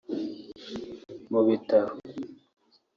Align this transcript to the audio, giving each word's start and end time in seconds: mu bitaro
mu 1.31 1.39
bitaro 1.47 1.93